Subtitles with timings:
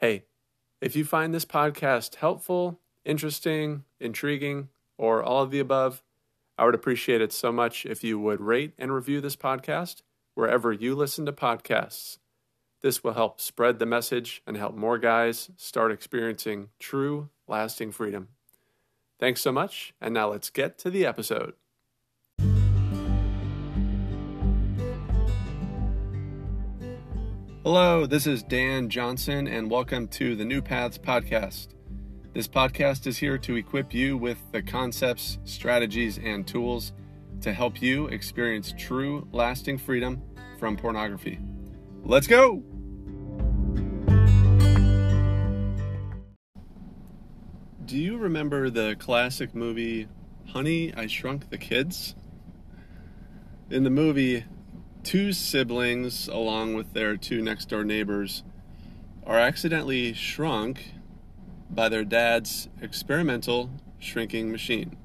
[0.00, 0.24] Hey,
[0.80, 6.02] if you find this podcast helpful, interesting, intriguing, or all of the above,
[6.56, 10.00] I would appreciate it so much if you would rate and review this podcast
[10.32, 12.16] wherever you listen to podcasts.
[12.80, 18.28] This will help spread the message and help more guys start experiencing true, lasting freedom.
[19.18, 21.52] Thanks so much, and now let's get to the episode.
[27.62, 31.74] Hello, this is Dan Johnson, and welcome to the New Paths Podcast.
[32.32, 36.94] This podcast is here to equip you with the concepts, strategies, and tools
[37.42, 40.22] to help you experience true, lasting freedom
[40.58, 41.38] from pornography.
[42.02, 42.62] Let's go!
[47.84, 50.08] Do you remember the classic movie
[50.46, 52.14] Honey, I Shrunk the Kids?
[53.68, 54.46] In the movie,
[55.02, 58.42] two siblings, along with their two next door neighbors,
[59.24, 60.92] are accidentally shrunk
[61.70, 64.96] by their dad's experimental shrinking machine.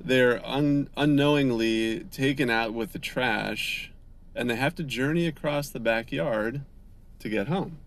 [0.00, 3.92] They're un- unknowingly taken out with the trash,
[4.34, 6.62] and they have to journey across the backyard
[7.20, 7.78] to get home.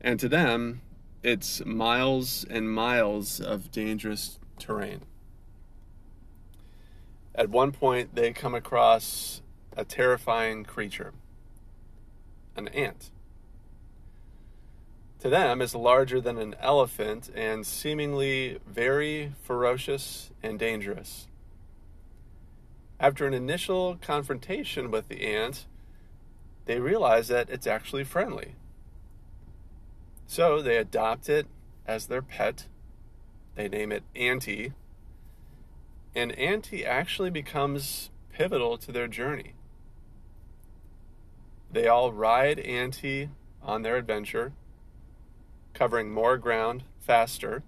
[0.00, 0.82] And to them,
[1.22, 5.02] it's miles and miles of dangerous terrain.
[7.34, 9.42] At one point, they come across
[9.76, 11.12] a terrifying creature
[12.56, 13.10] an ant.
[15.20, 21.28] To them, it's larger than an elephant and seemingly very ferocious and dangerous.
[22.98, 25.66] After an initial confrontation with the ant,
[26.66, 28.54] they realize that it's actually friendly.
[30.26, 31.46] So they adopt it
[31.86, 32.66] as their pet.
[33.54, 34.72] They name it Auntie
[36.14, 39.54] and Auntie actually becomes pivotal to their journey.
[41.70, 43.30] They all ride Auntie
[43.62, 44.52] on their adventure,
[45.72, 47.62] covering more ground faster.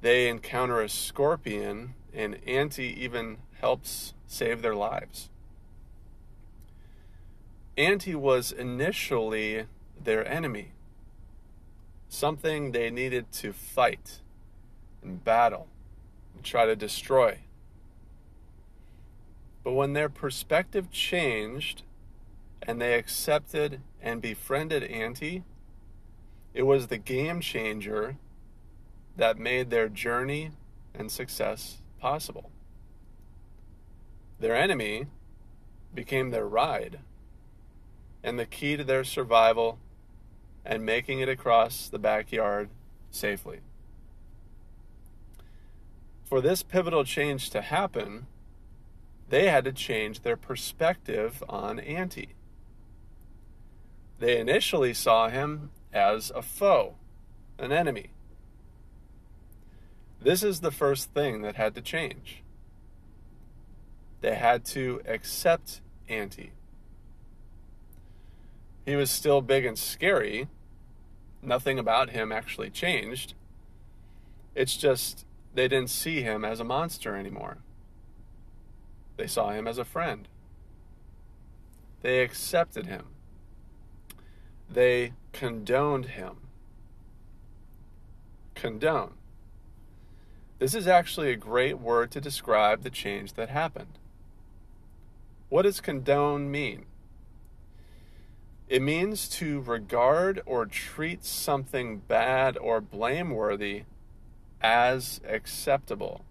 [0.00, 5.28] They encounter a scorpion, and Auntie even helps save their lives.
[7.76, 9.66] Auntie was initially
[10.02, 10.72] their enemy,
[12.08, 14.20] something they needed to fight
[15.02, 15.68] and battle
[16.42, 17.38] try to destroy.
[19.64, 21.82] But when their perspective changed
[22.62, 25.42] and they accepted and befriended Auntie,
[26.54, 28.16] it was the game changer
[29.16, 30.52] that made their journey
[30.94, 32.50] and success possible.
[34.38, 35.06] Their enemy
[35.94, 37.00] became their ride
[38.22, 39.78] and the key to their survival
[40.64, 42.68] and making it across the backyard
[43.10, 43.60] safely.
[46.26, 48.26] For this pivotal change to happen,
[49.28, 52.34] they had to change their perspective on Auntie.
[54.18, 56.94] They initially saw him as a foe,
[57.58, 58.10] an enemy.
[60.20, 62.42] This is the first thing that had to change.
[64.20, 66.52] They had to accept Auntie.
[68.84, 70.48] He was still big and scary.
[71.42, 73.34] Nothing about him actually changed.
[74.54, 75.25] It's just
[75.56, 77.58] they didn't see him as a monster anymore.
[79.16, 80.28] They saw him as a friend.
[82.02, 83.06] They accepted him.
[84.70, 86.36] They condoned him.
[88.54, 89.14] Condone.
[90.58, 93.98] This is actually a great word to describe the change that happened.
[95.48, 96.84] What does condone mean?
[98.68, 103.84] It means to regard or treat something bad or blameworthy
[104.66, 106.24] as acceptable.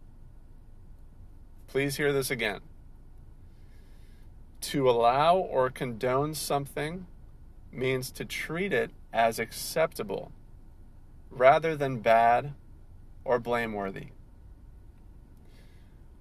[1.69, 2.59] Please hear this again.
[4.59, 7.07] To allow or condone something
[7.71, 10.33] means to treat it as acceptable
[11.31, 12.53] rather than bad
[13.23, 14.07] or blameworthy.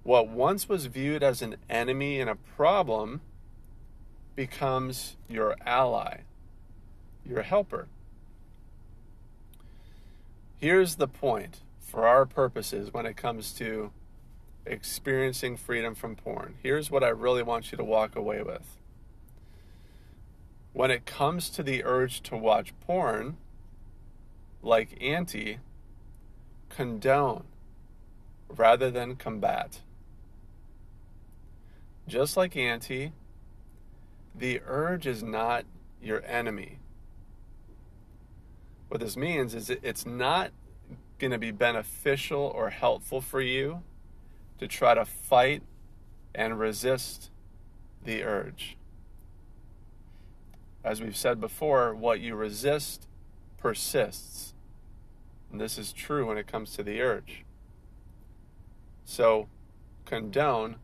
[0.03, 3.19] What once was viewed as an enemy and a problem
[4.37, 6.19] becomes your ally,
[7.25, 7.89] your helper.
[10.57, 13.91] Here's the point for our purposes when it comes to
[14.65, 16.55] experiencing freedom from porn.
[16.63, 18.77] Here's what I really want you to walk away with.
[20.73, 23.37] When it comes to the urge to watch porn,
[24.63, 25.59] like Auntie,
[26.69, 27.43] condone
[28.49, 29.81] rather than combat.
[32.07, 33.13] Just like Auntie,
[34.33, 35.65] the urge is not
[36.01, 36.79] your enemy.
[38.89, 40.51] What this means is it's not
[41.19, 43.81] going to be beneficial or helpful for you
[44.59, 45.63] to try to fight
[46.33, 47.29] and resist
[48.03, 48.77] the urge.
[50.83, 53.07] as we've said before, what you resist
[53.57, 54.53] persists.
[55.51, 57.43] And this is true when it comes to the urge.
[59.03, 59.47] So,
[60.05, 60.75] condone,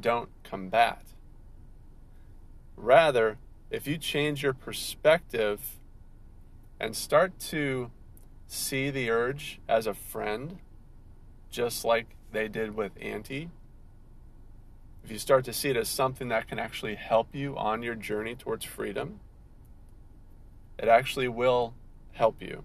[0.00, 1.02] don't combat.
[2.76, 3.38] Rather,
[3.70, 5.76] if you change your perspective
[6.80, 7.92] and start to
[8.48, 10.58] see the urge as a friend,
[11.50, 13.50] just like they did with Auntie,
[15.04, 17.94] if you start to see it as something that can actually help you on your
[17.94, 19.20] journey towards freedom,
[20.78, 21.74] it actually will
[22.12, 22.64] help you.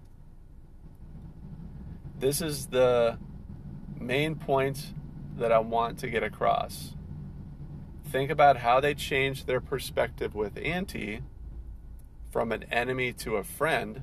[2.18, 3.18] This is the
[3.98, 4.92] main point
[5.36, 6.94] that I want to get across.
[8.06, 11.22] Think about how they changed their perspective with Auntie
[12.30, 14.02] from an enemy to a friend,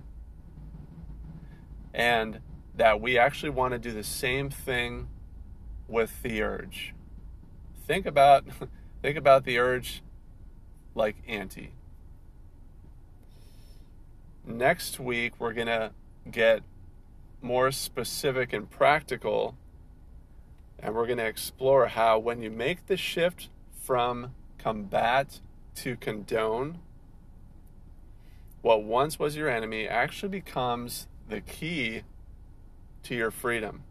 [1.93, 2.39] and
[2.75, 5.07] that we actually want to do the same thing
[5.87, 6.93] with the urge.
[7.85, 8.45] Think about
[9.01, 10.01] think about the urge
[10.95, 11.73] like Auntie.
[14.45, 15.91] Next week we're going to
[16.29, 16.63] get
[17.41, 19.57] more specific and practical
[20.79, 25.39] and we're going to explore how when you make the shift from combat
[25.73, 26.79] to condone
[28.61, 32.03] what once was your enemy actually becomes the key
[33.03, 33.83] to your freedom.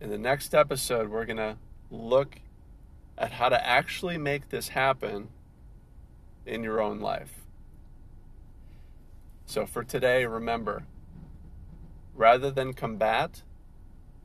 [0.00, 1.58] In the next episode, we're going to
[1.90, 2.36] look
[3.18, 5.28] at how to actually make this happen
[6.46, 7.32] in your own life.
[9.44, 10.84] So for today, remember
[12.14, 13.42] rather than combat,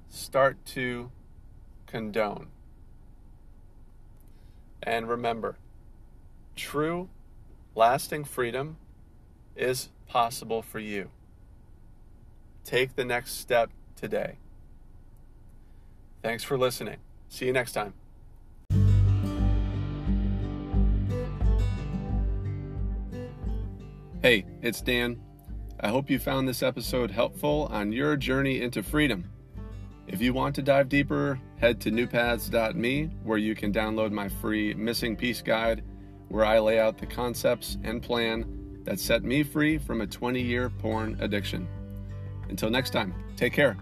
[0.10, 1.12] start to
[1.88, 2.48] condone.
[4.84, 5.58] And remember,
[6.56, 7.10] true,
[7.74, 8.78] lasting freedom
[9.56, 11.10] is possible for you.
[12.64, 14.38] Take the next step today.
[16.22, 16.98] Thanks for listening.
[17.30, 17.94] See you next time.
[24.22, 25.22] Hey, it's Dan.
[25.80, 29.30] I hope you found this episode helpful on your journey into freedom.
[30.08, 34.74] If you want to dive deeper, head to newpaths.me where you can download my free
[34.74, 35.84] Missing Piece Guide,
[36.30, 40.42] where I lay out the concepts and plan that set me free from a 20
[40.42, 41.68] year porn addiction.
[42.50, 43.78] Until next time, take care.